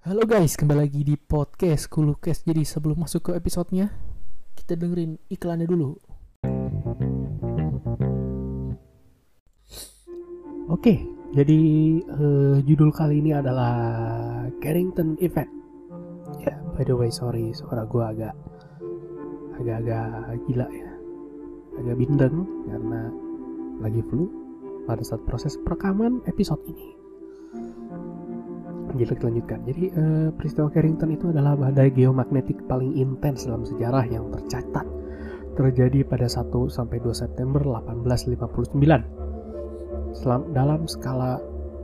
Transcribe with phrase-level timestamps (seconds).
[0.00, 2.48] Halo guys, kembali lagi di podcast Kulukes.
[2.48, 3.92] Jadi sebelum masuk ke episodenya,
[4.56, 5.92] kita dengerin iklannya dulu.
[10.72, 11.04] Oke,
[11.36, 11.60] jadi
[12.00, 13.76] eh, judul kali ini adalah
[14.64, 15.52] Carrington Event.
[16.48, 18.32] Ya, by the way, sorry, suara gue agak
[19.60, 20.90] agak-agak gila ya,
[21.76, 23.12] agak bindeng karena
[23.84, 24.32] lagi flu
[24.88, 26.88] pada saat proses perekaman episode ini.
[28.96, 29.58] Jadi kita lanjutkan.
[29.66, 34.86] Jadi eh, peristiwa Carrington itu adalah badai geomagnetik paling intens dalam sejarah yang tercatat
[35.54, 40.16] terjadi pada 1 sampai 2 September 1859.
[40.16, 41.38] Selam, dalam skala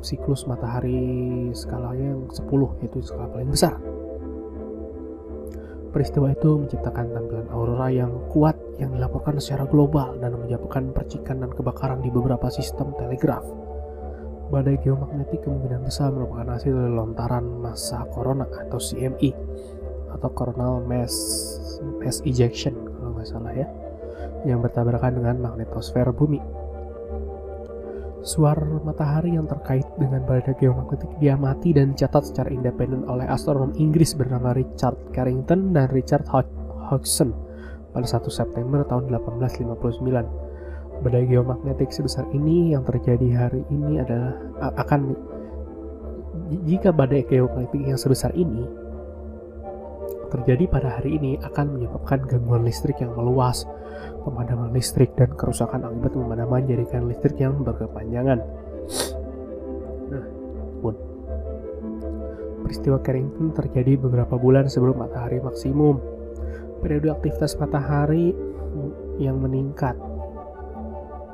[0.00, 3.76] siklus matahari skalanya yang 10 yaitu skala paling besar.
[5.90, 11.50] Peristiwa itu menciptakan tampilan aurora yang kuat yang dilaporkan secara global dan menyebabkan percikan dan
[11.50, 13.42] kebakaran di beberapa sistem telegraf
[14.50, 19.30] badai geomagnetik kemungkinan besar merupakan hasil dari lontaran massa corona atau CME
[20.10, 21.14] atau coronal mass
[22.02, 23.70] mass ejection kalau nggak salah ya
[24.42, 26.42] yang bertabrakan dengan magnetosfer bumi.
[28.20, 34.12] Suar matahari yang terkait dengan badai geomagnetik diamati dan dicatat secara independen oleh astronom Inggris
[34.12, 37.32] bernama Richard Carrington dan Richard Hodgson
[37.96, 40.49] pada 1 September tahun 1859
[41.00, 44.36] badai geomagnetik sebesar ini yang terjadi hari ini adalah
[44.76, 45.16] akan
[46.66, 48.68] jika badai geomagnetik yang sebesar ini
[50.30, 53.66] terjadi pada hari ini akan menyebabkan gangguan listrik yang meluas,
[54.22, 58.38] pemadaman listrik dan kerusakan akibat pemadaman jaringan listrik yang berkepanjangan.
[60.14, 60.24] Nah,
[60.78, 60.94] pun
[62.62, 65.98] peristiwa Carrington terjadi beberapa bulan sebelum matahari maksimum.
[66.78, 68.32] Periode aktivitas matahari
[69.18, 69.98] yang meningkat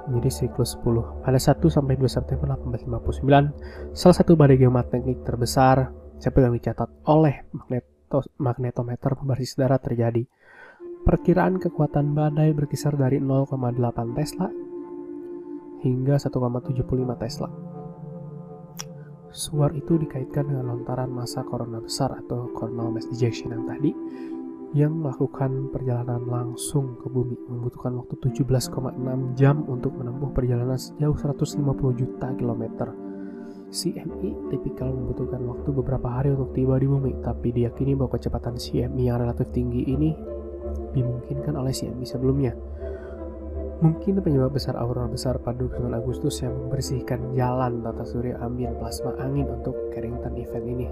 [0.09, 1.23] menjadi siklus 10.
[1.23, 7.45] Pada 1 sampai 2 September 1859, salah satu badai geomagnetik terbesar seperti yang dicatat oleh
[7.53, 10.25] magnetos, magnetometer pembasis darat terjadi.
[11.07, 14.51] Perkiraan kekuatan badai berkisar dari 0,8 Tesla
[15.87, 17.49] hingga 1,75 Tesla.
[19.31, 23.93] Suar itu dikaitkan dengan lontaran massa corona besar atau coronal mass ejection yang tadi
[24.77, 28.93] yang melakukan perjalanan langsung ke bumi membutuhkan waktu 17,6
[29.33, 31.65] jam untuk menempuh perjalanan sejauh 150
[31.97, 32.93] juta kilometer.
[33.73, 39.01] CME tipikal membutuhkan waktu beberapa hari untuk tiba di bumi, tapi diyakini bahwa kecepatan CME
[39.01, 40.13] yang relatif tinggi ini
[40.93, 42.53] dimungkinkan oleh CME sebelumnya.
[43.81, 49.17] Mungkin penyebab besar aurora besar pada 29 Agustus yang membersihkan jalan tata surya ambien plasma
[49.25, 50.89] angin untuk Carrington event ini.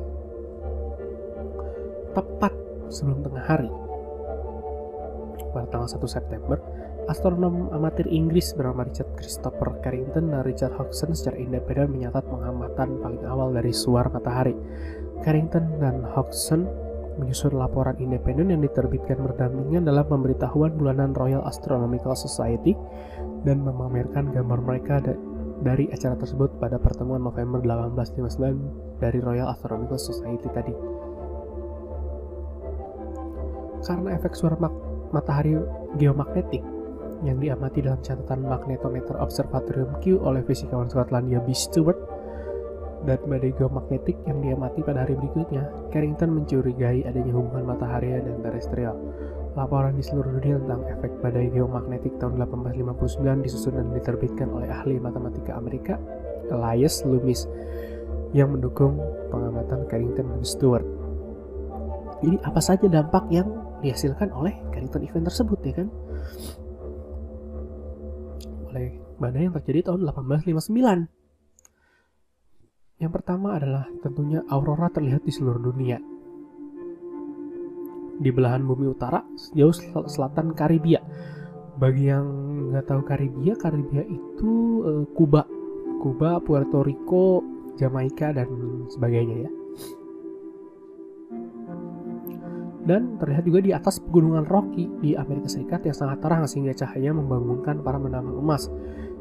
[2.17, 2.64] Tepat
[2.94, 3.71] sebelum tengah hari.
[5.50, 6.59] Pada tanggal 1 September,
[7.10, 13.22] astronom amatir Inggris bernama Richard Christopher Carrington dan Richard Hodgson secara independen menyatat pengamatan paling
[13.27, 14.55] awal dari suar matahari.
[15.22, 16.66] Carrington dan Hodgson
[17.19, 22.75] menyusun laporan independen yang diterbitkan berdampingan dalam pemberitahuan bulanan Royal Astronomical Society
[23.47, 24.99] dan memamerkan gambar mereka
[25.62, 30.75] dari acara tersebut pada pertemuan November 1859 dari Royal Astronomical Society tadi
[33.84, 34.56] karena efek suara
[35.12, 35.55] matahari
[36.00, 36.65] geomagnetik
[37.25, 41.56] yang diamati dalam catatan magnetometer Observatorium Q oleh fisikawan Skotlandia B.
[41.56, 41.97] Stewart
[43.05, 48.97] dan badai geomagnetik yang diamati pada hari berikutnya, Carrington mencurigai adanya hubungan matahari dan terestrial.
[49.55, 54.97] Laporan di seluruh dunia tentang efek badai geomagnetik tahun 1859 disusun dan diterbitkan oleh ahli
[54.97, 56.00] matematika Amerika,
[56.49, 57.44] Elias Loomis,
[58.33, 60.87] yang mendukung pengamatan Carrington dan Stewart.
[62.25, 65.89] Jadi apa saja dampak yang dihasilkan oleh Carrington event tersebut ya kan?
[68.71, 71.25] Oleh badai yang terjadi tahun 1859
[73.03, 75.99] yang pertama adalah tentunya aurora terlihat di seluruh dunia.
[78.15, 81.03] Di belahan bumi utara sejauh selatan Karibia.
[81.75, 82.25] Bagi yang
[82.71, 84.53] nggak tahu Karibia Karibia itu
[84.87, 85.43] uh, Kuba.
[85.99, 87.43] Kuba Puerto Rico
[87.75, 88.47] Jamaika dan
[88.87, 89.51] sebagainya ya
[92.85, 97.17] dan terlihat juga di atas pegunungan Rocky di Amerika Serikat yang sangat terang sehingga cahaya
[97.17, 98.69] membangunkan para menambang emas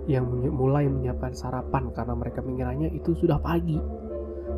[0.04, 3.80] yang mulai menyiapkan sarapan karena mereka mengiranya itu sudah pagi.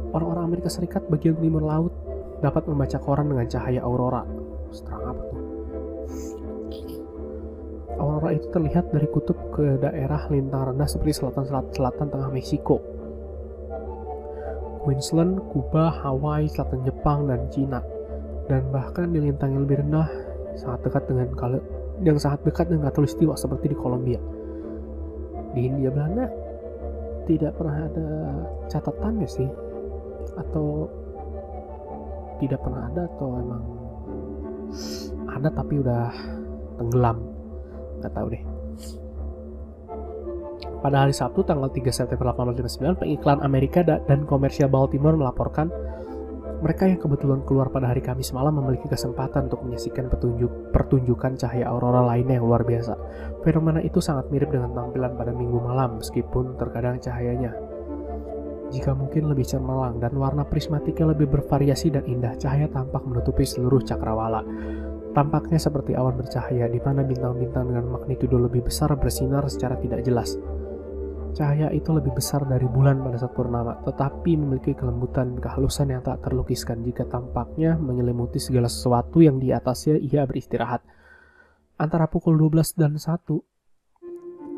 [0.09, 1.93] Orang-orang Amerika Serikat bagian timur laut
[2.41, 4.25] dapat membaca koran dengan cahaya aurora.
[4.73, 5.41] Seterang apa tuh?
[7.95, 12.81] Aurora itu terlihat dari kutub ke daerah lintang rendah seperti selatan-selatan tengah Meksiko.
[14.81, 17.81] Queensland, Kuba, Hawaii, selatan Jepang, dan Cina
[18.45, 20.07] dan bahkan di lintang yang lebih rendah
[20.55, 21.59] sangat dekat dengan kalau
[22.03, 24.19] yang sangat dekat dengan katulistiwa seperti di Kolombia.
[25.55, 26.27] Di India Belanda
[27.25, 28.07] tidak pernah ada
[28.67, 29.49] catatannya sih?
[30.35, 30.91] Atau
[32.43, 33.63] tidak pernah ada atau emang
[35.31, 36.11] ada tapi udah
[36.75, 37.17] tenggelam?
[38.03, 38.43] Nggak tahu deh.
[40.83, 45.73] Pada hari Sabtu tanggal 3 September 1859 pengiklan Amerika dan komersial Baltimore melaporkan
[46.61, 51.71] mereka yang kebetulan keluar pada hari Kamis malam memiliki kesempatan untuk menyaksikan petunjuk pertunjukan cahaya
[51.71, 52.93] aurora lainnya yang luar biasa.
[53.41, 57.55] Fenomena itu sangat mirip dengan tampilan pada minggu malam, meskipun terkadang cahayanya
[58.73, 63.79] jika mungkin lebih cemerlang dan warna prismatiknya lebih bervariasi dan indah, cahaya tampak menutupi seluruh
[63.85, 64.41] cakrawala.
[65.15, 70.35] Tampaknya seperti awan bercahaya di mana bintang-bintang dengan magnitudo lebih besar bersinar secara tidak jelas.
[71.35, 76.23] Cahaya itu lebih besar dari bulan pada saat purnama, tetapi memiliki kelembutan kehalusan yang tak
[76.23, 80.79] terlukiskan jika tampaknya menyelimuti segala sesuatu yang di atasnya ia beristirahat.
[81.75, 83.19] Antara pukul 12 dan 1,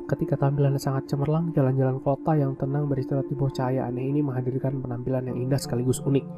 [0.06, 4.78] ketika tampilannya sangat cemerlang, jalan-jalan kota yang tenang beristirahat di bawah cahaya aneh ini menghadirkan
[4.78, 6.30] penampilan yang indah sekaligus unik.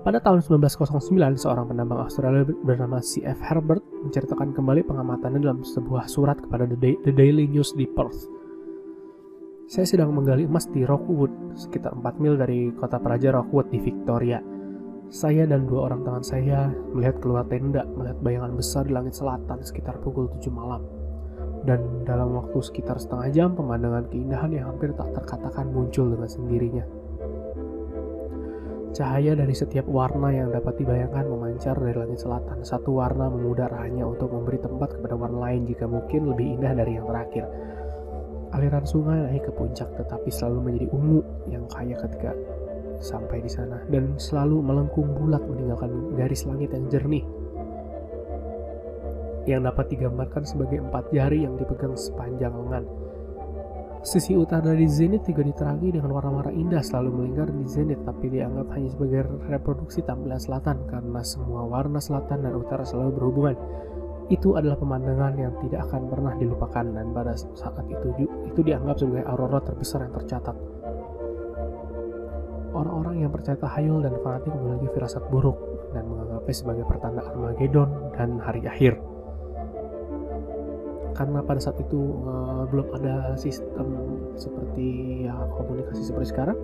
[0.00, 3.44] Pada tahun 1909, seorang penambang Australia bernama C.F.
[3.44, 8.39] Herbert menceritakan kembali pengamatannya dalam sebuah surat kepada The Daily News di Perth.
[9.70, 14.42] Saya sedang menggali emas di Rockwood, sekitar 4 mil dari kota Praja Rockwood di Victoria.
[15.06, 19.62] Saya dan dua orang teman saya melihat keluar tenda, melihat bayangan besar di langit selatan
[19.62, 20.82] sekitar pukul 7 malam.
[21.62, 26.84] Dan dalam waktu sekitar setengah jam, pemandangan keindahan yang hampir tak terkatakan muncul dengan sendirinya.
[28.90, 32.66] Cahaya dari setiap warna yang dapat dibayangkan memancar dari langit selatan.
[32.66, 36.98] Satu warna memudar hanya untuk memberi tempat kepada warna lain jika mungkin lebih indah dari
[36.98, 37.46] yang terakhir
[38.54, 42.34] aliran sungai naik ke puncak tetapi selalu menjadi ungu yang kaya ketika
[43.00, 47.24] sampai di sana dan selalu melengkung bulat meninggalkan garis langit yang jernih
[49.48, 52.84] yang dapat digambarkan sebagai empat jari yang dipegang sepanjang lengan.
[54.00, 58.72] Sisi utara dari zenit juga diterangi dengan warna-warna indah selalu melingkar di zenit tapi dianggap
[58.72, 63.56] hanya sebagai reproduksi tampilan selatan karena semua warna selatan dan utara selalu berhubungan
[64.30, 69.26] itu adalah pemandangan yang tidak akan pernah dilupakan dan pada saat itu itu dianggap sebagai
[69.26, 70.54] aurora terbesar yang tercatat.
[72.70, 75.58] Orang-orang yang percaya tahayul dan fanatik memiliki firasat buruk
[75.90, 78.94] dan menganggapnya sebagai pertanda Armageddon dan hari akhir.
[81.18, 83.86] Karena pada saat itu uh, belum ada sistem
[84.38, 86.58] seperti ya komunikasi seperti sekarang,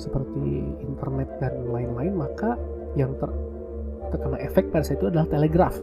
[0.00, 2.56] seperti internet dan lain-lain, maka
[2.96, 3.28] yang ter
[4.08, 5.76] terkena efek pada saat itu adalah telegraf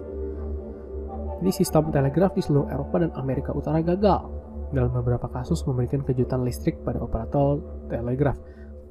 [1.39, 4.27] jadi sistem telegraf di seluruh Eropa dan Amerika Utara gagal.
[4.75, 8.35] Dalam beberapa kasus memberikan kejutan listrik pada operator telegraf.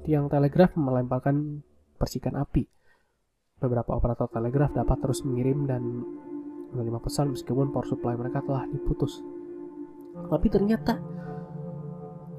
[0.02, 1.60] Tiang telegraf melemparkan
[2.00, 2.64] percikan api.
[3.60, 5.82] Beberapa operator telegraf dapat terus mengirim dan
[6.72, 9.20] menerima pesan meskipun power supply mereka telah diputus.
[10.32, 10.96] Tapi ternyata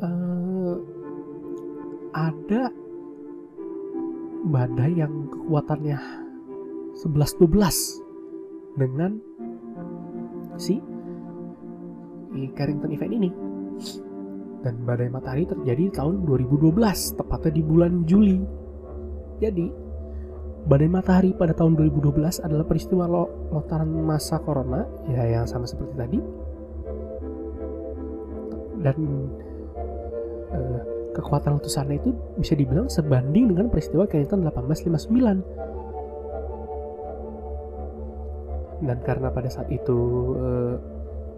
[0.01, 0.75] uh,
[2.17, 2.73] ada
[4.50, 6.00] badai yang kekuatannya
[6.97, 9.28] 11-12 dengan
[10.59, 10.77] si
[12.53, 13.29] Carrington Event ini.
[14.59, 18.44] Dan badai matahari terjadi di tahun 2012, tepatnya di bulan Juli.
[19.39, 19.71] Jadi,
[20.67, 23.07] badai matahari pada tahun 2012 adalah peristiwa
[23.56, 26.19] lontaran masa corona, ya yang sama seperti tadi.
[28.83, 28.97] Dan
[30.51, 30.81] eh,
[31.15, 35.78] kekuatan letusannya itu bisa dibilang sebanding dengan peristiwa Carrington 1859
[38.79, 39.98] dan karena pada saat itu
[40.39, 40.75] uh,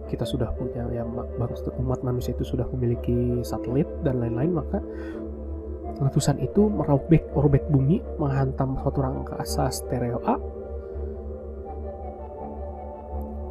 [0.06, 1.06] kita sudah punya ya
[1.38, 4.78] bangsa umat manusia itu sudah memiliki satelit dan lain-lain maka
[6.02, 10.36] letusan itu merobek orbit bumi menghantam suatu rangkasa stereo A.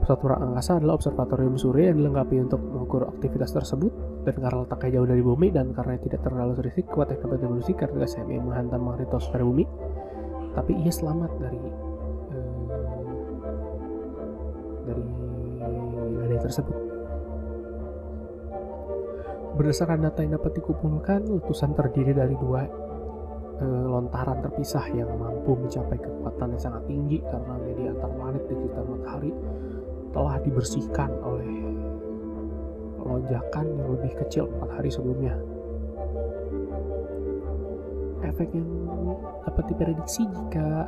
[0.01, 3.93] Suatu angkasa adalah observatorium surya yang dilengkapi untuk mengukur aktivitas tersebut
[4.27, 8.41] dan karena letaknya jauh dari bumi dan karena tidak terlalu serisik kuat evolusi karena SME
[8.41, 9.63] menghantam magnetosfer bumi.
[10.51, 11.90] Tapi ia selamat dari
[16.21, 16.77] dari tersebut.
[19.51, 22.63] Berdasarkan data yang dapat dikumpulkan, letusan terdiri dari dua
[23.59, 28.53] e, lontaran terpisah yang mampu mencapai kekuatan yang sangat tinggi karena media antar planet di
[28.57, 29.31] sekitar matahari
[30.11, 31.51] telah dibersihkan oleh
[33.01, 35.35] lonjakan yang lebih kecil empat hari sebelumnya.
[38.21, 38.69] Efek yang
[39.43, 40.87] dapat diprediksi jika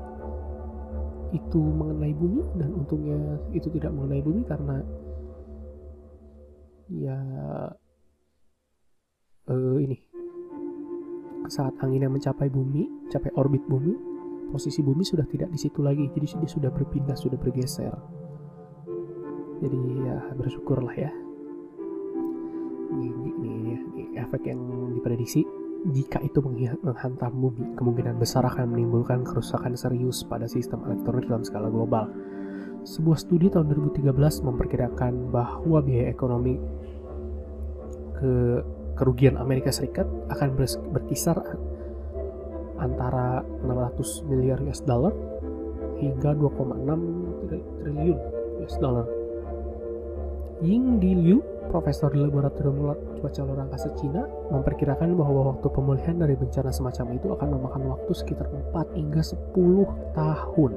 [1.33, 3.17] itu mengenai bumi dan untungnya
[3.51, 4.77] itu tidak mengenai bumi karena
[6.93, 7.17] ya
[9.49, 9.97] uh, ini
[11.51, 13.91] saat anginnya mencapai bumi, capai orbit bumi,
[14.53, 17.91] posisi bumi sudah tidak di situ lagi, jadi dia sudah berpindah, sudah bergeser.
[19.59, 21.11] Jadi ya bersyukurlah ya.
[22.93, 24.61] Ini, ini, ini, ini efek yang
[24.93, 25.43] diprediksi
[25.91, 26.39] jika itu
[26.79, 32.07] menghantam bumi, kemungkinan besar akan menimbulkan kerusakan serius pada sistem elektronik dalam skala global.
[32.87, 36.55] Sebuah studi tahun 2013 memperkirakan bahwa biaya ekonomi
[38.15, 38.63] ke
[38.95, 40.55] kerugian Amerika Serikat akan
[40.95, 41.35] berkisar
[42.79, 45.11] antara 600 miliar US dollar
[45.99, 47.51] hingga 2,6
[47.83, 48.19] triliun
[48.63, 49.07] US dollar.
[50.63, 56.35] Ying Di Liu, profesor di laboratorium cuaca luar angkasa Cina, memperkirakan bahwa waktu pemulihan dari
[56.35, 60.71] bencana semacam itu akan memakan waktu sekitar 4 hingga 10 tahun.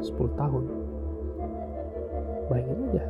[0.00, 0.64] 10 tahun.
[2.48, 3.04] Bayangin aja,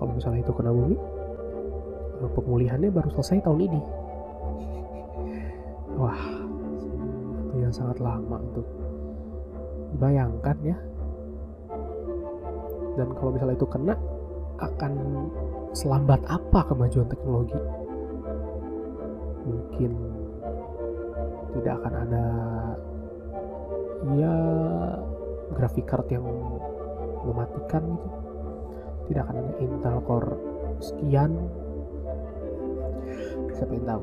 [0.00, 0.96] kalau misalnya itu kena bumi,
[2.24, 3.80] eh, pemulihannya baru selesai tahun ini.
[6.00, 6.24] Wah,
[7.52, 8.64] itu yang sangat lama untuk
[10.00, 10.76] bayangkan ya.
[12.96, 13.92] Dan kalau misalnya itu kena,
[14.60, 14.92] akan
[15.76, 17.58] selambat apa kemajuan teknologi?
[19.46, 19.92] Mungkin
[21.56, 22.24] tidak akan ada
[24.16, 24.34] ya
[25.56, 26.26] grafik card yang
[27.24, 28.08] mematikan gitu.
[29.06, 30.32] Tidak akan ada Intel Core
[30.82, 31.30] sekian.
[33.54, 34.02] Siapa yang tahu?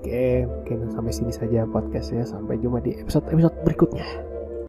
[0.00, 2.24] Oke mungkin sampai sini saja podcastnya.
[2.24, 4.29] Sampai jumpa di episode episode berikutnya